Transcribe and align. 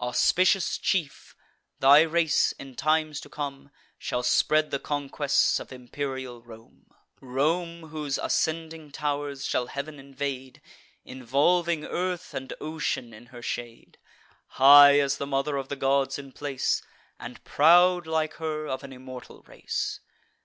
Auspicious 0.00 0.78
chief! 0.78 1.34
thy 1.80 2.02
race, 2.02 2.52
in 2.52 2.76
times 2.76 3.20
to 3.20 3.28
come, 3.28 3.68
Shall 3.98 4.22
spread 4.22 4.70
the 4.70 4.78
conquests 4.78 5.58
of 5.58 5.72
imperial 5.72 6.40
Rome. 6.40 6.86
Rome, 7.20 7.88
whose 7.88 8.16
ascending 8.16 8.92
tow'rs 8.92 9.44
shall 9.44 9.66
heav'n 9.66 9.98
invade, 9.98 10.62
Involving 11.04 11.84
earth 11.84 12.32
and 12.32 12.52
ocean 12.60 13.12
in 13.12 13.26
her 13.34 13.42
shade; 13.42 13.98
High 14.50 15.00
as 15.00 15.16
the 15.16 15.26
Mother 15.26 15.56
of 15.56 15.66
the 15.66 15.74
Gods 15.74 16.16
in 16.16 16.30
place, 16.30 16.80
And 17.18 17.42
proud, 17.42 18.06
like 18.06 18.34
her, 18.34 18.68
of 18.68 18.84
an 18.84 18.92
immortal 18.92 19.42
race. 19.48 19.98